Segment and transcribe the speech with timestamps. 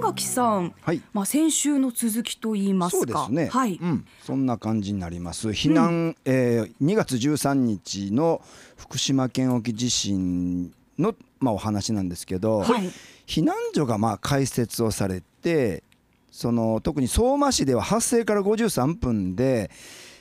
[0.00, 2.98] 垣さん、はいまあ先週の続きと言いますか。
[2.98, 3.78] そうですね、はい。
[3.80, 8.40] うん、そんな感じになります避難、えー2月13日の
[8.76, 12.90] 福島県沖地震の、まあ、お話なんですけど、はい。
[13.26, 15.82] 避難所がまあ開設をされて
[16.30, 19.70] その特に相馬市では発生から53分で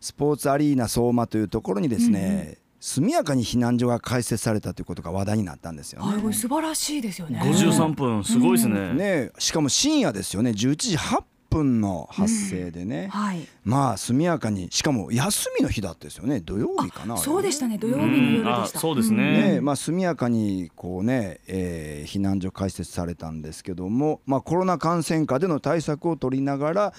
[0.00, 6.32] スポーツアリーナ相馬というところにですね、速やかに避難所が開設されたということが話題になったんですよね。
[6.32, 7.40] 素晴らしいですよね。
[7.40, 8.92] 53分すごいですね。
[8.92, 13.46] ねしかも深夜ですよね11時8分の発生でね、はい。
[13.62, 17.78] まあ速やかにしかも休みの日だったですよね土曜日かなそうでしたね。
[17.78, 18.78] 土曜日のうん夜でした。
[18.78, 26.92] あそうですねねまあ、速やかにこう、ねえー避難所開設されたんですけども、まあ、コロナ感染下での対策を取りながら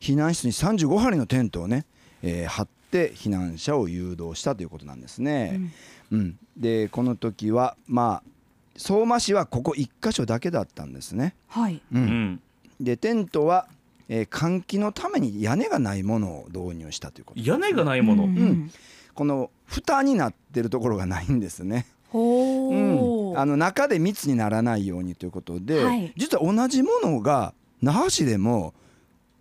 [0.00, 1.86] 避難室に35針のテントをね、
[2.22, 5.60] えー張って避難者を誘導したということなんですね。
[6.10, 8.30] うんでこの時は、まあ、
[8.76, 11.34] 相馬市はここ1箇所だけだったんですね。
[11.48, 11.82] はい。
[11.92, 12.40] ううんん。
[12.80, 13.68] でテントは、
[14.08, 18.24] えー換気のために屋根がないものを導入したということ屋根がないもの。
[18.24, 18.70] うんん
[19.14, 21.86] この蓋になってるところがないんですね。
[22.10, 23.38] ほうん、う。
[23.38, 28.72] あの中で密にならないようにということで、はい実は同じものが那覇市でも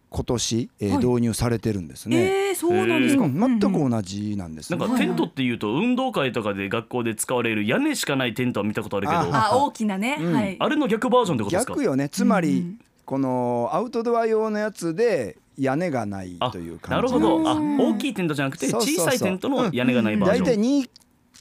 [0.10, 2.18] 今年、えーはい導入されてるんですね。
[2.18, 3.26] ええそうなんですか。
[3.26, 4.80] うん全く同じなんですね。
[4.80, 10.18] なんかテントっていうと運動会とかで学校で使われる屋根しかないテントは見たことあるけど、ああ大きなね。
[10.20, 10.56] うんはい。
[10.60, 11.74] あれの逆バージョンってことですか？
[11.74, 11.84] 逆。
[11.84, 17.50] よねつまり、うんこのアウトドア用のやつで屋根がないあという感じなるほど。
[17.50, 20.46] あうん大きいテントじゃなくてそうそうそう小さいテントの屋根がないバージョン。
[20.46, 20.60] 大体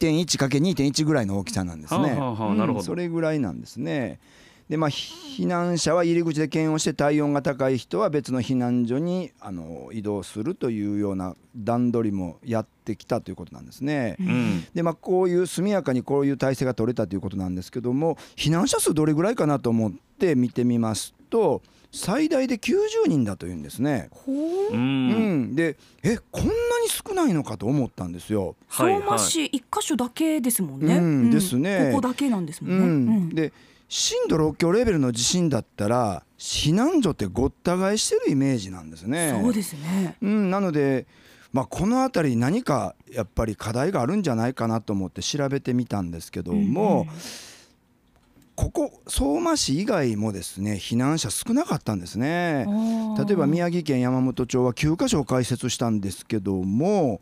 [0.00, 2.00] 2.1×2.1 ぐらいの大きさなんですね。
[2.00, 4.20] はあはあはあなるほどうんそれぐらいなんですね。
[4.69, 14.17] でまあ避難者は入り口で検温して体温が高い人は別の避難所にあの移動するというような段取りもやってきたということなんですね。
[14.19, 14.67] うん。
[14.75, 21.62] でまあ、こういう速やかにこういう体制が取れたということなんですけども避難者数どれぐらいかなと思って見てみますと
[21.93, 24.09] 最大で90人だというんですね。
[24.10, 24.37] ほう。
[24.37, 24.72] う。
[24.72, 26.56] うんん、でえこんなに
[26.88, 28.56] 少ないのかと思ったんですよ。
[28.69, 30.97] 相馬市一箇所だけですもんね。
[30.97, 33.34] うんですねここだけなんですもうんんね。
[33.34, 33.53] で
[33.89, 39.39] 震度6強レベルの地震だったら避難所ってごった返してるイメージなんですね。
[39.41, 40.17] そうですね。
[40.21, 41.07] うん、なので、
[41.53, 47.07] まあ、この辺り何かやっぱり課題があるんじゃないかなと思って調べてみたんですけども、
[48.57, 52.67] ここ相馬市以外もですね避難者少なかったんですね。
[53.27, 57.21] 例えば宮城県山本町は9カ所開設したんですけども、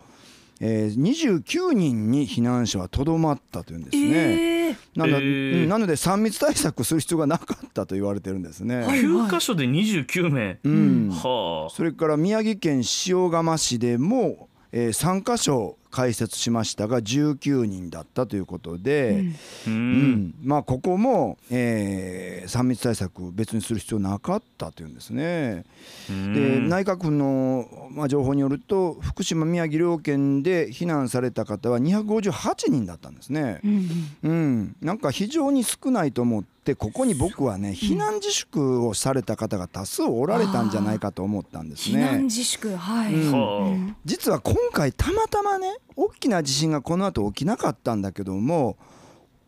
[0.60, 1.00] えー、
[1.42, 4.10] 29人に避難者はとどまったというんですね。
[4.10, 8.78] ええなのでえーうんなので3密対策する必要がなかったと言われてるんですね。
[8.80, 10.58] はい九箇所で29名。
[10.64, 11.74] うんはあ。
[11.74, 19.22] それから宮城県塩釜市でも、えー、3カ所開設しましたが19人だったということで、
[19.68, 20.34] ううんん。
[20.42, 25.64] まあここも、えー、3密対策別にする必要なかったというんですね。
[26.08, 33.60] で内閣府の、まあ、情報によると福島宮城両県で避難された方は258人だったんですね。
[33.64, 33.88] うん
[34.24, 42.22] うん、なんか非常に少ないと思ってここに僕はね避難自粛をされた方が多数おられたんじゃないかと思ったんです避難ね。
[42.24, 43.14] 自粛はい。
[43.14, 48.76] うんは実は今回たまたまね大きな地震がこの後起きなかったんだけども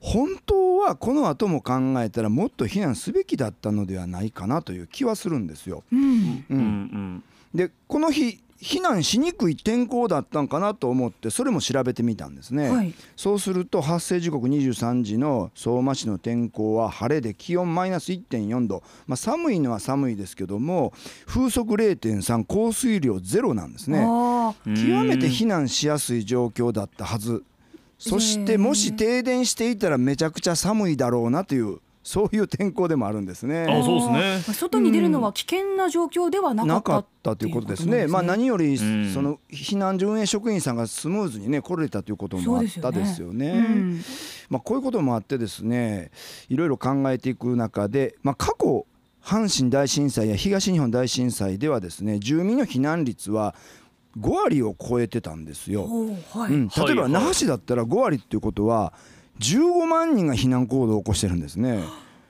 [0.00, 5.82] 本当はこの後も考えたらもっと避難すべきだったのではないかなという気はするんですよ。
[5.90, 6.00] うん。
[6.00, 6.54] うあ。
[6.54, 7.24] うんん
[7.54, 12.70] でこの日避難しにくい天候だったんかなと思ってそれも調べてみたんですね。
[12.70, 12.94] はい。
[13.14, 20.92] そうすると発生時刻23時の相馬市の天候は晴れで気温マイナス1.4度、まあ、寒いのは寒いですけども
[21.26, 24.06] 風速0.3降水量ゼロなんですね。
[24.64, 27.42] 極めて避難しやすい状況だったはず。
[27.98, 33.66] そしてもし停電していたらめちゃくちゃ寒いだろうなというそういう天候でもあるんですね。
[33.68, 34.20] あそうですね。
[34.46, 38.06] まあ外に出るのは危険な状況ではなかったなかったということですね。
[38.06, 39.12] まあ何よりうん。
[39.12, 43.48] その避難所運営職員さんがスムーズにね来れたということもあったですよね。
[43.50, 44.00] うん。
[44.48, 46.12] まあこういうこともあってですね、
[46.48, 48.86] いろいろ考えていく中で、まあ過去
[49.20, 53.56] 阪神大震災や東日本大震災ではですね、住民の避難率は
[54.18, 55.86] 5割を超えてたんですよ。
[56.32, 56.52] はい。
[56.52, 58.92] うん、例えばはい那覇市だったら5割っていうことは
[59.40, 61.84] 15万人が避難行動を起こしてるんですね。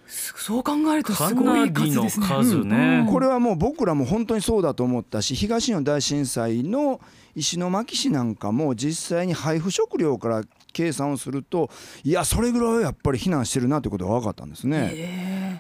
[0.09, 2.27] そう考えるとかすごない数ですね。
[2.27, 3.07] 数ね。
[3.11, 7.01] これはもう僕らも本当にそうだと思ったし東日本大震災の
[7.35, 10.43] 石巻市なんかも実際に配布食料から
[10.73, 11.71] 計算をすると
[12.05, 14.95] いやそれぐらいはやっぱり避難してるなということが分かったんですね。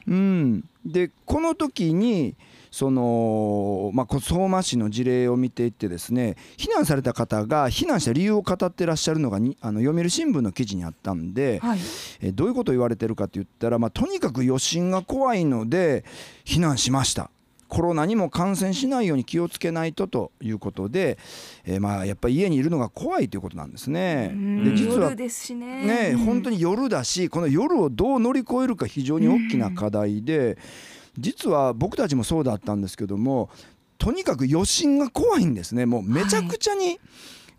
[0.08, 2.34] へうん、でこの時に
[2.70, 11.78] その、まあ、こ相馬市の事例を見ていってですね避難された方が避難した理由を語ってらっしゃるのがにあの読売新聞の記事にあったんで、はい。
[12.20, 16.04] えどういうことを言われてるかって言ったら、まあ、とにかく余震が怖いので
[16.44, 17.30] 避難しました
[17.68, 21.18] コロナにも感染しないように気をつけないとということで、
[21.64, 24.30] えーまあやっぱり家にいるのが怖いということなんですね。
[24.32, 26.14] うんで実はね。
[26.16, 30.58] 本当に夜だしこの夜をどう乗り越えるか非常に大きな課題で、
[31.18, 33.50] 実は僕たちもそうだったんですけども
[33.98, 37.00] とにかく余震が怖いんですねもうめちゃくちゃに、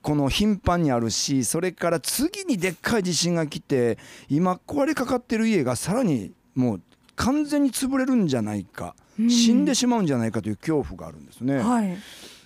[0.01, 3.97] この頻繁にあるしそれから次にでっかい地震が来て
[4.29, 6.81] 今壊れかかってる家がさらにもう
[7.17, 11.57] 完全に潰れるんじゃないか、うん死んでしまうんじゃないかという恐怖があるんですね。
[11.57, 11.97] はい。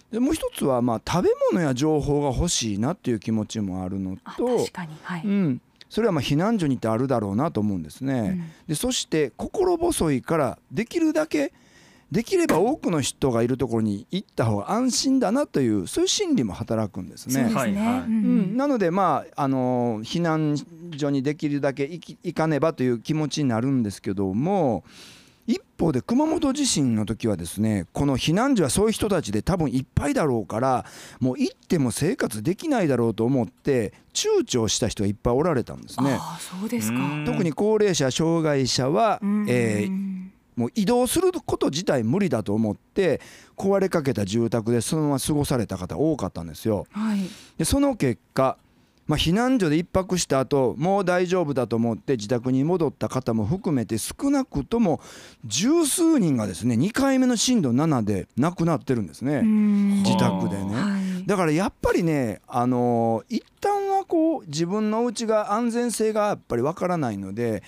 [0.10, 5.22] でもう一つはまあ食べ物や情報が欲しいなっていう気持ちもあるのあと確かにはい。
[5.26, 8.54] うん、それはまあ避難所にってあるだろうなと思うんですね。
[8.68, 11.52] でそして心細いからできるだけ
[12.12, 17.50] できれば多くの人がいるところに行った方が安心だなというそういう心理も働くんですね。
[18.54, 20.58] なのでまああの避難
[20.98, 24.84] 所にできるだけ行き行かねばという気持ちになるんですけども
[25.48, 30.86] 一方で熊本地震の時はですねこの避難所はそういう人たちで多分いっぱいだろうから
[31.22, 36.18] もう行っても生活できないだろうと思って躊躇した人がいっぱいおられたんですね。
[36.20, 36.98] ああそうですか。
[36.98, 40.22] うん特に高齢者障害者は、うんえー
[40.56, 43.22] もう移動すること自体無理だと思って
[43.58, 46.86] 壊れかけた住宅でそのまま過ごされた方多かったんですよ。
[46.92, 47.20] はい。
[47.58, 48.58] でその結果、
[49.08, 55.02] まあ、避難所で一泊した後もう大丈夫だと思って自宅に戻った方も含めて少なくとも
[55.46, 59.42] 十数人がですね2回目の震度7で亡くなってるんですね。
[59.42, 61.26] 自宅でねはい。
[61.26, 67.62] だからやっぱりね、あのー一旦はこう自分のお家が安全性がやっぱりわからないので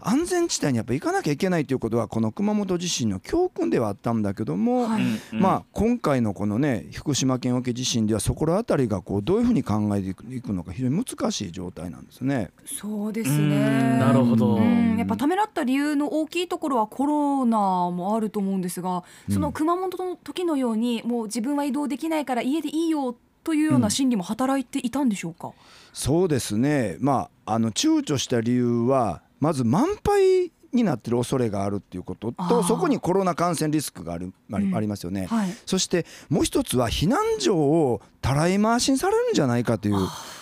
[0.00, 5.02] 安全地帯にやっぱ行かなきゃいけないということはこの熊本地震の教訓ではあったんだけども、はい。
[5.02, 12.50] うんまあ、今回のこのね福島県沖地震ではそこら辺りがこうどういうふうに考えていくのか非常に難しい状態なんですね。
[12.64, 13.50] そうですうん。
[13.50, 13.98] ね。
[13.98, 14.56] なるほど。
[14.56, 14.96] うん。
[14.96, 17.58] やっぱためらった理由の大きいところはコロナ
[17.90, 25.52] もあると思うんですが、その熊本の時のようにもう自分は移動できないから家でいいよというような心理も働いていたんでしょうか？
[25.92, 35.26] そうですね、まあ、あの躊躇した理由はまず満杯になってる恐れがあるっていうこととそこにコロナ感染リスクがあるありうんありますよね。
[35.26, 35.50] はい。
[35.64, 39.96] そしてもう一つは避難所をたらい回しにされるんじゃないかという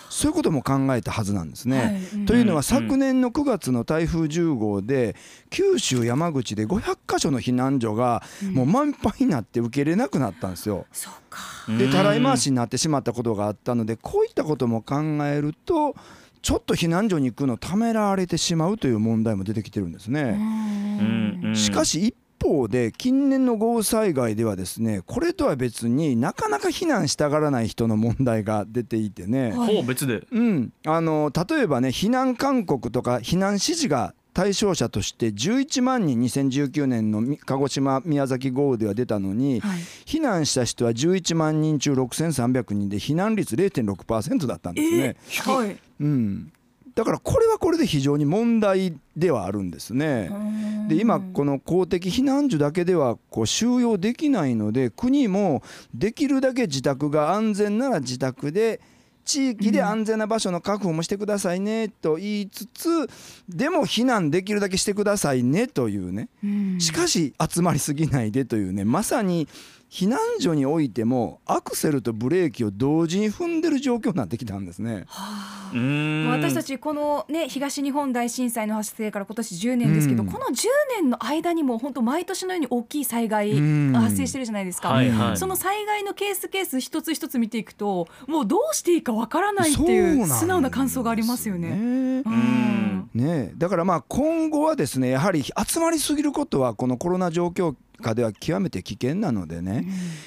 [0.09, 1.77] そういうことも考えたはずなんですね。
[1.77, 5.15] はいうんというのはうん昨年の9月の台風10号で
[5.49, 8.21] 九州山口で500箇所の避難所が
[8.51, 10.85] もう満杯になって受け入れなくなったんですよ。
[10.91, 11.39] そうか。
[11.77, 14.95] でたらい回しになってしまったことがあったのでこういったことも考
[15.25, 15.95] えると
[16.47, 20.39] ちょっと避難所に行くのためらわれてしまうという問題も出てきてるんですね。
[21.53, 30.25] しかし一方で近年の豪雨災害ではですねこれとは別になかなか避難したがらない人の問題が出ていてね、はいほう別で。
[30.31, 39.79] うん、あの例えばね避難勧告とか避難指示が対象者として11万人2019年のみ鹿児島宮崎豪雨では出たのに、はい。
[40.05, 45.15] 避難した人は11万人中6300人で避難率0.6%だったんですね。
[45.43, 45.75] はい。
[46.01, 46.53] うん、
[46.93, 50.29] だからこれはこれで非常に問題ではあるんですね。
[50.87, 55.63] で今この公的避難所だけではこう収容できないので国も
[55.95, 58.81] できるだけ自宅が安全なら自宅で
[59.27, 63.09] 地域で安全な場所の確保もしてくださいねと言いつつ
[63.49, 66.29] でも避難できるだけしてくださいねというね。
[66.41, 66.79] うん。
[66.79, 68.85] しかし集まりすぎないでというね。
[68.85, 69.49] まさに
[69.89, 75.05] 避難所においてもアクセルとブレーキを同時に踏んでる状況になってきたんですね。
[75.07, 80.29] はあ私たちこのね東日本大震災の発生から今年10年ですけど、うん。
[80.29, 80.67] この10
[81.01, 83.91] 年の間にも本当毎年のように大きい災害うん。
[83.91, 85.37] が発生してるじゃないですか、はいはい。
[85.37, 91.69] その災害のケースケース一つ一つ見ていくともうどうしていいかわからないっていそう素直な感想がありますよね。
[91.69, 91.75] ね。
[92.25, 93.09] うん。
[93.13, 93.51] ね。
[93.51, 99.85] えだからまあ今後はですねやはり集まりすぎることはこのコロナ状況下では極めて危険なのでね、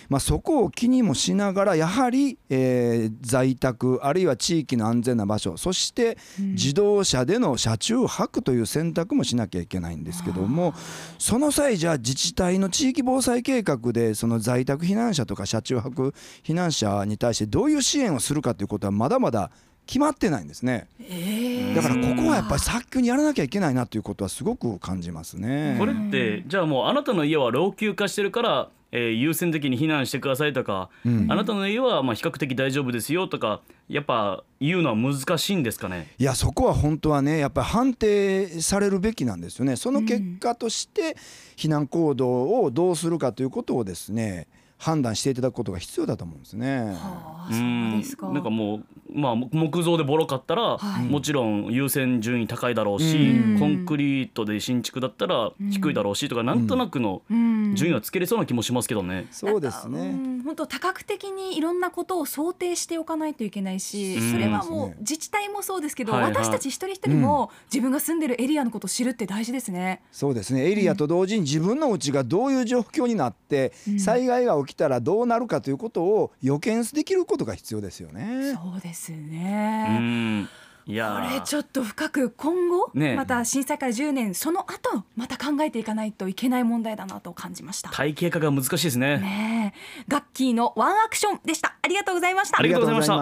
[0.09, 10.75] まあ、そこを気にもしながらやはり、えー在宅あるいは地域の安全な場所そして自動車での車中泊という選択もしなきゃいけないんですけども
[11.19, 19.50] その際じゃあ自治体の地域防災計画でその在宅避難者とか車中泊避難者に対してどういう支援をするかということはまだまだ
[19.90, 20.87] 決まってないんですね。
[21.00, 25.75] ええだからここはやっぱり早急にやらなきゃいけないなということはすごく感じますね。
[25.80, 36.06] これってじゃあもうあなたの家は老朽化してるからえー優先的に避難してくださいとか、うんあなたの家はまあ比較的大丈夫ですよとかやっぱ言うのは難しいんですかね？
[36.18, 41.16] いやそこは本当はねやっぱり判定されるべきなんですよねその結果として
[41.56, 44.47] 避難行動をどうするかということをですね
[44.78, 46.78] 判断していただくことが必要だと思うんですね。
[46.92, 48.30] はあ、うそうんですか。
[48.30, 51.05] なんかもう、まあ、木造でボロかったら、はい。
[51.05, 53.59] もちろん優先順位高いだろうし、うん。
[53.59, 57.75] コンクリートで新築だったら低いだろうしとか、なんとなくのうん。
[57.75, 59.26] 順位はつけれそうな気もしますけどね。
[59.31, 60.39] そうですうね。
[60.40, 64.32] ん本当多角的にいろんなことを想定しておかないといけないし、うん。
[64.32, 66.32] それはもそう自治体もそうですけど、はいはい。
[66.32, 70.02] 私たち一人一人も自分が住んでるエリアのことを知るって大事ですね。
[70.12, 70.70] そうですね。
[70.70, 74.00] エリアと同時に自分の家がどういう状況になって、うん。
[74.00, 78.54] 災害が起きたらどうなるかということを予見できることが必要ですよね。
[78.54, 79.99] そうですうね。
[79.99, 80.49] ん
[80.90, 87.90] いやこーれちょっと深く今後、ねまた震災から10年その後また考えていかないといけない問題だなと感じました。
[87.90, 89.18] 体系化が難しいですね。
[89.18, 91.76] ねえ、ガッキーのワンアクションでした。
[91.80, 92.62] ありがとうございましたあ。
[92.62, 93.14] りがとうございました。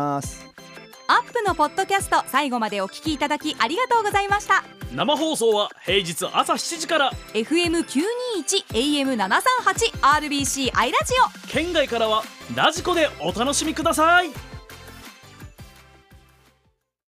[1.10, 4.64] アップのポッドキャスト最後までお聞きいただきありがとうございました。
[4.94, 8.00] 生放送は平日朝7時から FM 九
[8.34, 11.48] 二一 AM 七三八 RBC アイラジオ。
[11.48, 12.22] 県外からは
[12.54, 14.47] ラジコでお楽しみください